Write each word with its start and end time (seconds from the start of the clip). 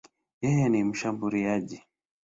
Yeye 0.43 0.65
ni 0.69 0.83
mshambuliaji. 0.83 1.81